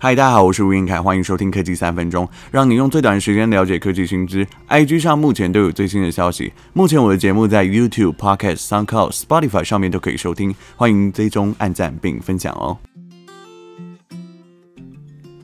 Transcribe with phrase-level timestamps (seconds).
[0.00, 4.46] 嗨，大家好，我是吴晏恺，欢迎收听科技三分钟，让你用最短的时间了解科技新知。
[4.68, 6.52] IG 上目前都有最新的消息。
[6.72, 12.78] 目前我的节目在 YouTube、Podcast、SoundCloud、Spotify 上面都可以收听，欢迎追踪、按赞并分享哦。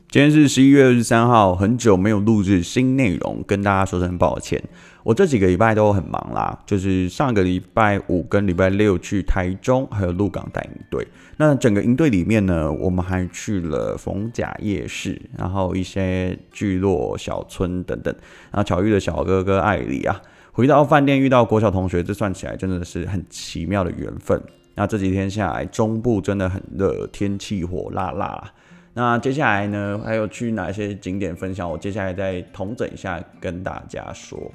[0.09, 4.63] 今天是十一月二十三号，很久没有录制新内容，跟大家说声抱歉。
[5.05, 11.07] 我这几个礼拜都很忙啦，就是上个礼拜五跟礼拜六去台中，还有鹿港带营队。
[11.37, 18.11] 那整个营队里面呢，我们还去了逢甲夜市，然后一些聚落小村等等，
[18.49, 20.19] 然后巧遇的小哥哥艾里啊。
[20.51, 24.41] 回到饭店遇到国小同学，这算起来真的是很奇妙的缘分。
[24.73, 28.51] 那这几天下来，中部真的很热，天气火辣辣。
[28.95, 31.69] 那接下来呢，还有去哪些景点分享？
[31.69, 34.51] 我接下来再统整一下跟大家说。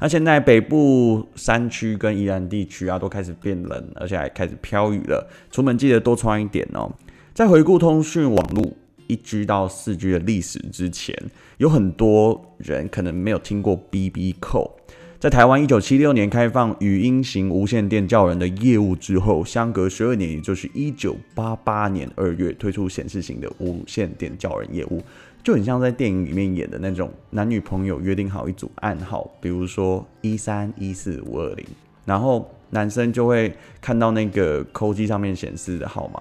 [0.00, 5.30] 那现在北部山区跟宜兰地区啊，都开始变冷，而且还开始飘雨了。
[5.50, 6.92] 出门记得多穿一点哦。
[7.32, 8.72] 在回顾通讯网络
[9.06, 11.16] 一 G 到四 G 的历史之前，
[11.58, 14.70] 有很多人可能没有听过 BB Call。
[15.18, 25.02] 在台湾一九七六年开放语音型无线电叫人的业务之后，相隔十二年，也就是一九八八年二月推出显示型的无线电叫人业务，
[25.44, 31.64] 就很像在电影里面演的那种男女朋友约定好一组暗号，比如说一三一四五二零，
[32.06, 36.20] 然后男生就会看到那个扣机上面显示的号码，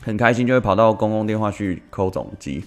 [0.00, 2.64] 很开心就会跑到公共电话去扣总机。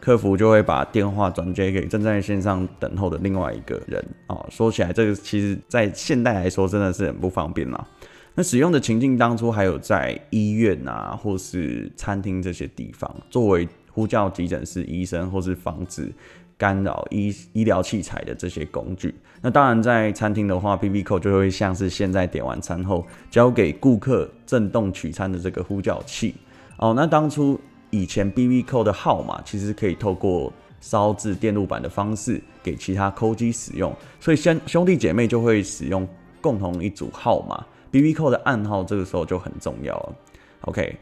[0.00, 4.44] 客服就会把电话转接给正在线上等候的另外一个人哦。
[4.50, 7.86] 说起来，这个其实在现代来说真的是很不方便啦。
[8.34, 16.12] 那使用的情境当初还有在医院啊，或是餐厅这些地方，作为呼叫急诊室医生或是防止
[16.58, 19.14] 干扰医医疗器材的这些工具。
[19.40, 26.34] 那当然，在餐厅的话，BB Call 就会像是现在点完餐后交给顾客震动取餐的这个呼叫器
[26.76, 26.92] 哦。
[26.96, 27.60] 那当初。
[27.94, 36.08] 以前 BB Call 的号码其实可以透过烧制电路板的方式给其他 call 机使用，所以兄兄弟姐妹就会使用
[36.40, 37.62] 共同一组号码。
[37.90, 40.14] BB Call 的暗号这个时候就很重要了。
[40.62, 40.96] OK，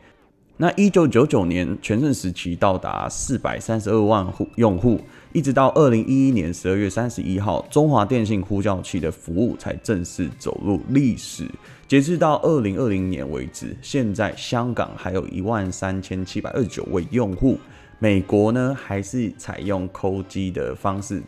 [0.62, 5.00] 那一九九九年全盛时期到达四百三十二万户用户，
[5.32, 11.48] 一直到二零一一年十二月三十一号，中华电信呼叫器的服务才正式走入历史。
[11.88, 17.58] 截至到二零二零年为止，现在香港还有一万三千七百二十九位用户。
[17.98, 21.22] 美国呢，还是采用 call 机的方式，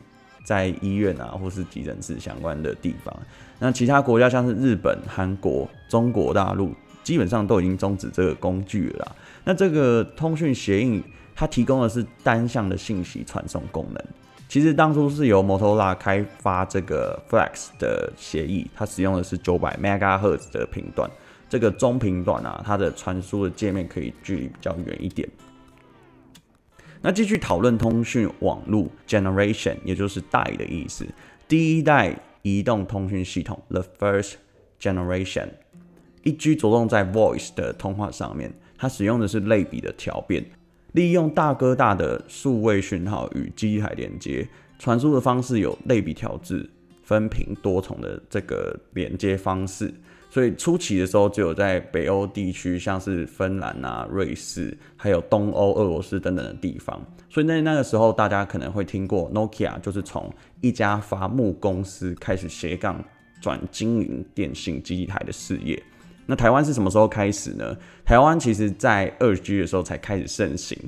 [0.44, 3.18] 在医院啊或是急诊室相关的地方。
[3.58, 9.16] 那其他国家像是日本、韩国、中国大陆，基本上都已经终止这个工具了。
[9.44, 11.02] 那这个通讯协议，
[11.34, 14.04] 它提供的是单向的信息传送功能。
[14.48, 21.10] 其实当初是由摩托罗拉开发这个 Flex 的协议，它使用的是九百 MHz 的频段。
[21.48, 25.28] 这个中频段啊，它的传输的界面可以距离比较远一点。
[27.00, 31.06] 那继续讨论通讯网络 Generation，也就是代的意思。
[31.48, 34.34] 第一代移动通讯系统 The First
[34.80, 35.48] Generation，
[36.22, 40.44] 一 G 着重在 Voice 的通话上面，它使用的是类比的调变。
[40.92, 44.46] 利用大哥大的数位讯号与机台连接，
[44.78, 46.68] 传输的方式有类比调制、
[47.02, 49.92] 分频多重的这个连接方式。
[50.30, 56.98] 所以初期的时候，只有在北欧地区，像是芬兰啊、瑞士，还有东欧、俄罗斯等等的地方。
[57.28, 63.02] 所以在那个时候，大家可能会听过 Nokia，就是从一家伐木公司开始斜杠
[63.42, 65.82] 转经营电信机台的事业。
[66.26, 67.76] 那台湾是什么时候开始呢？
[68.04, 70.78] 台湾其实在二 G 的时候才开始盛行，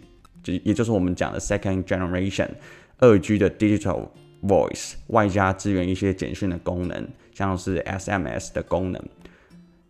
[0.42, 2.48] 就也就是我们讲的 Second Generation
[2.98, 4.08] 二 G 的 Digital
[4.42, 9.02] Voice，外加支援一些简讯的功能，像是 SMS 的功能，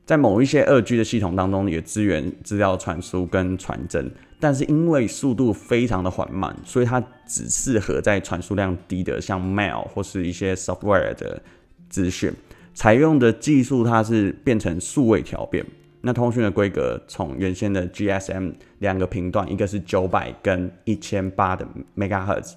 [0.07, 11.43] 在某一些二 G 的系统当中也支援资料传输跟传真，但是因为速度非常的缓慢，所以它只适合在传输量低的像 Mail 或是一些 Software 的
[11.91, 12.33] 资讯。
[12.75, 15.65] 采用的技术，它是变成数位调变。
[16.03, 21.67] 那通讯的规格从原先的 GSM 两个频段，一个是九百跟一千八的
[21.97, 22.53] Megahertz。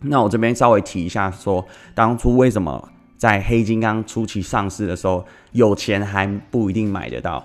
[0.00, 1.62] 那我这边稍微提一下，说
[1.94, 2.88] 当初为什么
[3.18, 7.44] 在黑金刚初期上市的时候，有钱还不一定买得到。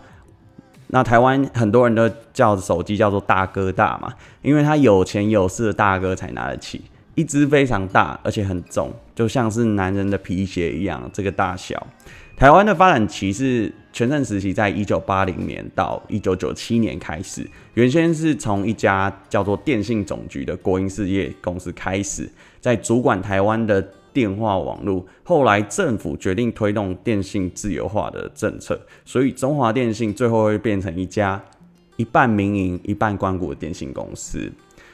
[0.88, 6.82] 那台湾很多人都叫手机叫做大哥大嘛，因为他有钱有势的大哥才拿得起。
[7.16, 11.88] 一只非常大，而且很重，就像是男人的皮鞋一样，这个大小。
[12.38, 17.46] 台湾的发展期是全盛时期，在一九八零年到一九九七年开始。
[17.74, 22.30] 原先是从一家叫做电信总局的国营事业公司开始，
[22.62, 23.82] 在主管台湾的
[24.14, 25.06] 电话网络。
[25.24, 31.44] 后来政府决定推动电信自由化的政策，所以中华电信最后会变成一家
[31.98, 34.50] 一半民营、一半官股的电信公司。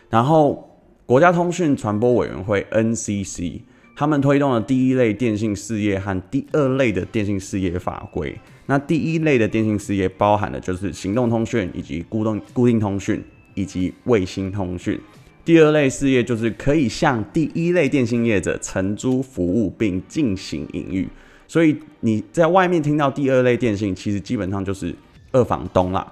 [0.09, 0.67] 然后
[1.05, 3.59] 国家通讯传播委员会 NCC
[3.95, 8.35] 他们推动了第一类电信事业和第二类的电信事业法规。
[8.65, 13.23] 那第一类的电信事业包含的就是行动通讯以及固定固定通讯
[13.53, 14.99] 以及卫星通讯。
[15.45, 21.07] 第二类事业就是可以向第一类电信业者承租服务并进行营运。
[21.47, 24.93] 所以你在外面听到第二类电信，其实基本上就是
[25.31, 26.11] 二房东啦。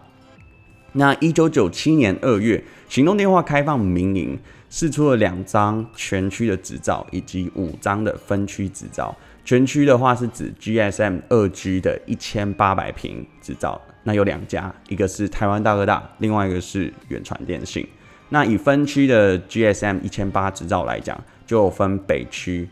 [0.92, 4.38] 那一九九七年二月，行动电话开放民营，
[4.74, 9.16] 试出了两张全区的执照以及五张的分区执照。
[9.46, 17.88] 全区的话是指 GSM 二 G 的一千八百平执照，那有两家，一个是台湾大哥大，另外一个是远传电信。
[18.30, 22.68] 那以分区的 GSM 一千八执照来讲，就分北区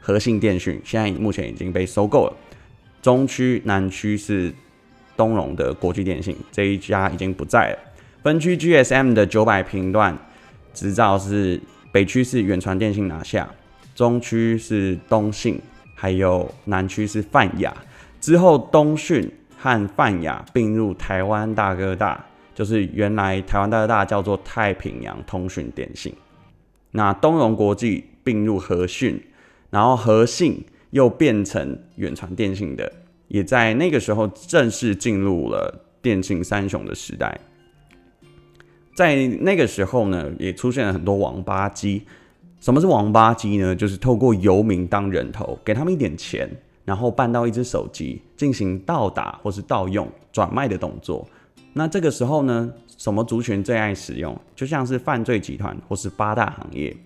[0.00, 2.32] 和信电讯，现在目前已经被收购了；
[3.00, 4.52] 中区、南区是
[5.16, 7.78] 东荣的国际电信，这一家已经不在了。
[8.24, 10.18] 分区 GSM 的九百坪段
[10.74, 11.58] 执照是
[11.90, 13.48] 北区是远传电信拿下，
[13.94, 15.58] 中区是东信。
[15.96, 17.74] 还有南区是泛亚，
[18.20, 22.22] 之后东讯和泛亚并入台湾大哥大，
[22.52, 26.12] 就是原来台湾大哥大叫做太平洋通讯电信。
[26.90, 29.18] 那东荣国际并入和讯，
[29.70, 32.92] 然后和信又变成远传电信的，
[33.28, 37.40] 也在那个时候正式进入了电信三雄的时代。
[38.94, 42.02] 在那个时候呢，也出现了很多王八机。
[42.60, 43.74] 什么是王八机呢？
[43.74, 46.48] 就是透过游民当人头，给他们一点钱，
[46.84, 51.28] 然后办到一只手机，进行盗打或是盗用、转卖的动作。
[51.74, 54.34] 那这个时候呢，什么族群最爱使用？
[54.54, 56.96] 就像是犯罪集团或是八大行业。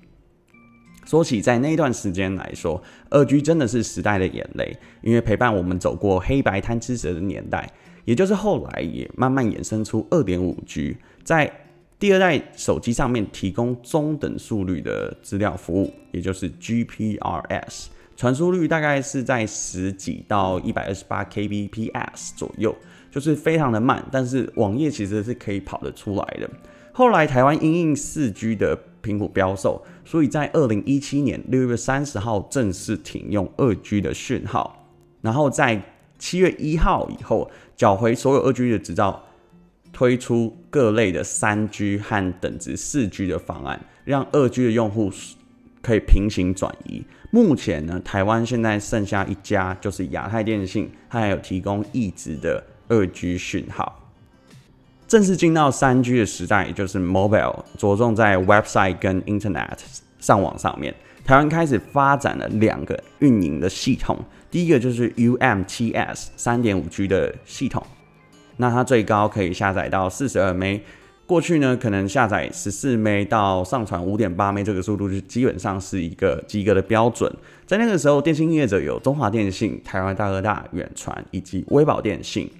[1.06, 7.68] 说起在那段时间来说，二 G 真的是时代的眼泪，因为陪伴我们走过黑白贪吃蛇的年代，
[8.04, 11.50] 也就是后来也慢慢衍生出二点五 G，在。
[11.98, 17.86] 第二代手机上面提供中等速率的资料服务，也就是 GPRS，
[18.16, 22.72] 传输率大概是在十几到一百二十八 kbps 左右，
[23.10, 26.48] 就是非常的慢，但是网页其实是可以跑得出来的。
[26.92, 34.86] 后来台湾因应四 G 的频谱标售，所以在二零一七年六月三十号正式停用二 G 的讯号，
[35.20, 35.82] 然后在
[36.16, 39.24] 七月一号以后缴回所有二 G 的执照。
[39.98, 45.10] 推出各类的三 G 和等值四 G 的方案，让二 G 的用户
[45.82, 47.02] 可以平行转移。
[47.32, 54.08] 目前呢，台湾现在剩下一家，就是亚太电信，它还有提供一直的二 G 讯号。
[55.08, 59.78] 正式进到三 G 的时代，也就是 Mobile，着重在 Website 跟 Internet
[60.20, 60.94] 上网上面。
[61.24, 64.16] 台湾开始发展了两个运营的系统，
[64.48, 67.84] 第一个就是 UMTS 三点五 G 的系统。
[68.58, 70.78] 那它最高可以下载到四十二 M，
[71.26, 77.32] 过去呢可能下载十四 M 到上传五点八 M 这个速度就基本上是一个及格的标准。
[77.66, 82.50] 在那个时候，电信业者有中华电信、台湾大哥大、远传以及微保电信。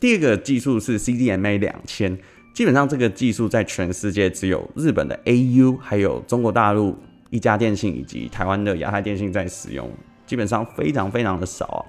[0.00, 2.18] 第二个技术是 CDMA 两千，
[2.52, 6.96] 基本上这个技术在全世界只有日本的 AU，还有中国大陆
[7.30, 9.90] 一家电信以及台湾的亚太电信在使用，
[10.26, 11.80] 基本上非常非常的少啊。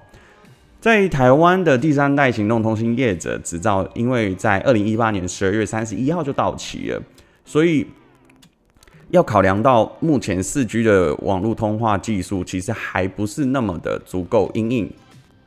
[0.80, 7.02] 在台湾的第三代行动通信业者执照，因为在二零一八年十二月三十一号就到期了，
[7.44, 7.86] 所以
[9.10, 14.90] 要考量到目前四 G 的网络通话技术其实还不是那么的足够因应，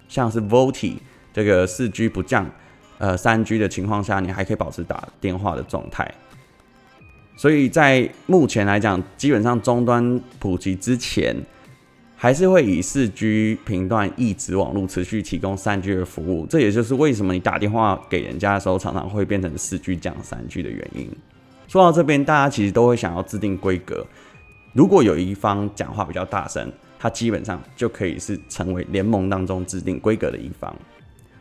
[0.06, 0.96] 像是 VoLTE
[1.32, 2.50] 这个四 G 不降，
[2.98, 6.12] 呃三 G 的情况下，你还可以保持打电话的状态，
[7.36, 11.34] 所以在目前来讲，基本上终端普及之前。
[12.22, 21.10] 还是会以四 G 频段一直网络持续提供三 G 的服务，这也就是为什么你打电话给人家的时候，常常会变成四 G 降三 G 的原因。
[21.66, 24.06] 说到这边，大家其实都会想要制定规格。
[24.72, 30.72] 如果有一方讲话比较大声，他基本上就可以是成为联盟当中制定规格的一方。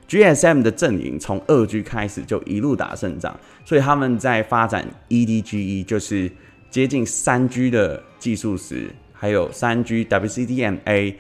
[0.10, 6.32] GSM 的阵营从二 G 开始就一路打胜仗，所以他们在发展 EDGE，就是
[6.72, 8.90] 接近三 G 的技术时。
[9.22, 11.14] 还有三 G WCDMA，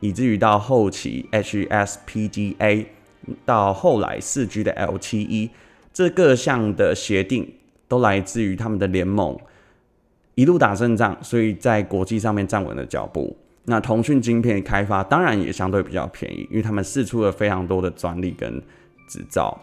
[0.00, 2.86] 以至于到后期 HSPDA，
[3.44, 5.50] 到后来四 G 的 LTE，
[5.92, 7.52] 这各项的协定
[7.86, 9.38] 都来自于他们的联盟，
[10.34, 13.36] 一路打胜仗，所以在国际上面站稳了脚步。
[13.66, 18.62] 那通讯晶片开发当然也相对比较便宜，因为他们释出了非常多的专利跟
[19.06, 19.60] 执照。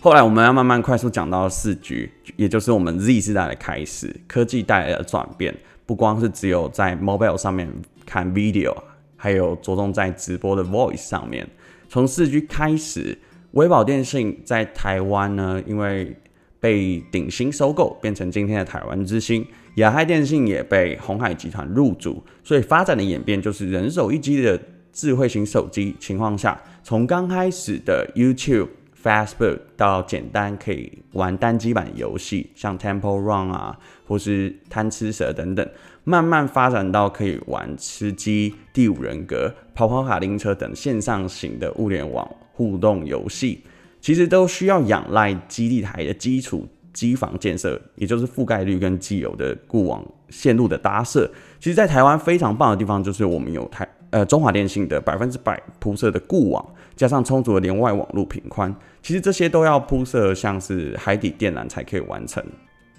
[0.00, 5.52] 后来我们要慢慢快速讲到四 G，也就是我们 Z 世代的开始，科技带来的转变。
[5.86, 7.70] 不光是只有在 mobile 上面
[8.06, 8.74] 看 video，
[9.16, 11.46] 还有着重在直播的 voice 上面。
[11.88, 13.18] 从四 G 开始，
[13.52, 16.16] 威宝电信在台湾呢，因为
[16.58, 19.46] 被鼎新收购，变成今天的台湾之星。
[19.76, 24.58] 亚太电信也被鸿海集团入主，所以发展的演变就是人手一机的
[24.92, 28.68] 智慧型手机情况下，从刚开始的 YouTube、
[29.04, 35.68] Facebook 到简单可以玩单机版游戏，像 Temple Run 啊，或是贪吃蛇等等，
[36.04, 43.62] 慢慢发展到可以玩吃鸡、第五人格、跑跑卡丁车等线上型的物联网互动游戏，
[44.00, 46.66] 其实都需要仰赖基地台的基础。
[46.94, 56.64] 机房建设，也就是覆盖率跟既有的固网线路的搭设，其实，在台湾非常棒的地方，就是我们有台呃中华电信的百分之百铺设的固网，
[56.96, 62.42] 加上充足的连外网路频宽，其实这些都要铺设像是海底电缆才可以完成。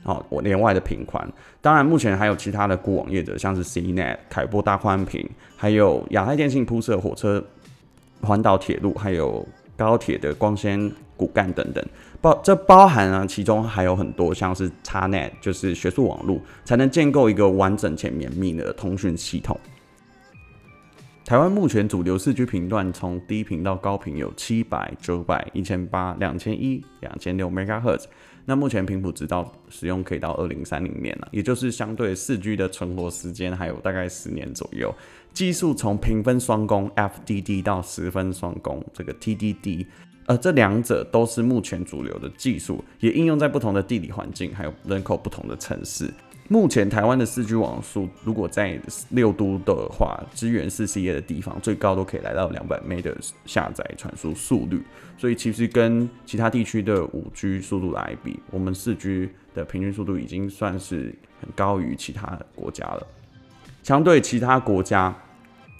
[0.03, 1.27] 好，我连外的频宽，
[1.61, 7.43] 当然目前还有其他的固网业者，像是 CNET、凯波大宽频，还有亚太电信铺设火车
[8.21, 9.47] 环岛铁路，还有。
[9.77, 11.85] 高铁的光纤骨干等等，
[12.25, 19.55] 包这包含啊，其中还有很多像是 XNET，就是学术网络，才能建构一个完整且绵密的通讯系统。
[21.23, 28.05] 台湾目前主流四 G 频段，从低频到高频有七百、九百、一千八、两千一、两千六 MHz。
[28.47, 34.91] 那目前频谱直到使用可以到二零三零年了，也就是相对四 G 的存活时间还有大概十年左右。
[35.31, 39.85] 技术从平分双工 FDD 到十分双工这个 TDD，
[40.27, 46.11] 呃，这两者都是目前主流的技术，也应用在不同的地理环境还有人口不同的城市。
[46.47, 48.79] 目前台湾的四 G 网速，如果在
[49.09, 53.17] 六都的话，支援四 CA 的地方，最高都可以来到两百 M 的
[53.47, 54.83] 下载传输速率。
[55.17, 63.05] 所以其实跟其他地区的五 G 速度来比，我们四 G 的平均速度已经算是很高于其他国家了。
[63.81, 65.15] 相对其他国家，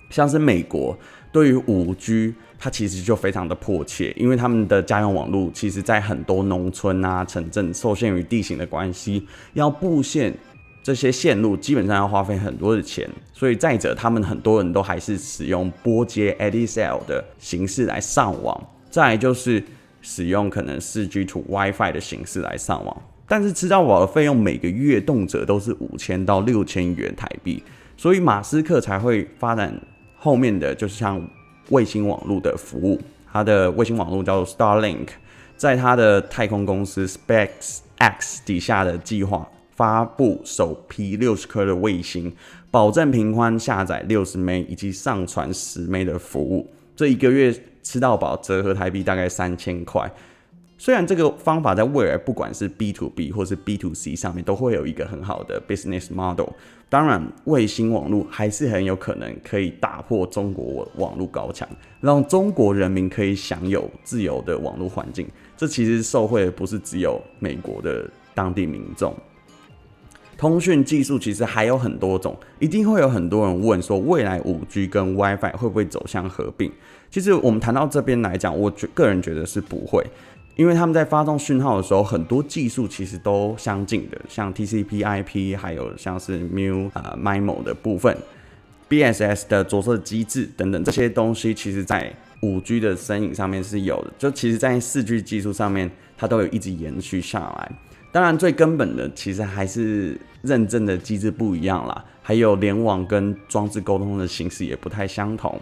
[0.10, 0.98] 像是美国，
[1.36, 10.34] 对于五 G，它其实就非常的迫切，因为他们的家用网络，其实在很多农村啊、城镇，受限于地形的关系，要布线。
[10.82, 19.62] 这些线路基本上要花费很多的钱，所以再者，他们很多人都还是使用拨接 ADSL 的形式来上网，再来就是
[20.02, 22.96] 使用可能四 G to WiFi 的形式来上网。
[23.28, 27.62] 但是吃到饱的费用每个月动辄都是五千到六千元台币，
[27.98, 29.74] 所以马斯克才会发展
[30.26, 31.22] 后面的就是像
[31.70, 33.00] 卫星网络的服务，
[33.32, 35.10] 它的卫星网络叫做 Starlink，
[35.56, 39.48] 在它的太空公司 SpaceX 底下的计划。
[39.70, 42.34] 发布首批六十颗的卫星，
[42.72, 46.72] 保证频宽下载六十枚以及上传十枚的服务。
[46.96, 47.54] 这一个月
[47.84, 50.12] 吃到饱，折合台币大概三千块。
[50.78, 56.50] 虽然这个方法在未来不管是 B to B 或是 B to C 上面都会有一个很好的 business model，
[56.90, 61.68] 当然卫星网络还是很有可能可以打破中国网络高墙，
[62.02, 65.26] 让中国人民可以享有自由的网络环境。
[65.56, 69.16] 这其实受惠的不是只有美国的当地民众。
[70.38, 76.70] 通讯技术其实还有很多种，一定会有很多人问说，未来五 G 跟 WiFi 会不会走向合并？
[77.10, 80.06] 其实我们谈到这边来讲，我觉个人觉得是不会，
[80.56, 88.18] 因为他们在发送讯号的时候，很多技术其实都相近的，像 TCP/IP，还有像是 Mu 啊 MIMO 的部分
[88.90, 97.72] ，BSS 的着色机制等等这些东西，其实在五 G 的身影上面是有的，就其实在四 G 技术上面，它都有一直延续下来。
[98.12, 105.60] 当然，最根本的其实还是认证的机制不一样啦，还有联网跟装置沟通的形式也不太相同。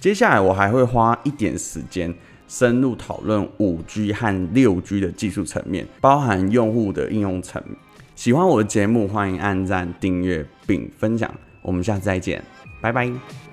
[0.00, 2.12] 接下来我还会花一点时间
[2.48, 7.76] 深入讨论五 G 和六 G 的技术层面，包含用户的应用层面。
[8.16, 11.32] 喜欢我的节目，欢迎按赞、订阅并分享。
[11.62, 12.42] 我们下次再见，
[12.80, 13.47] 拜拜。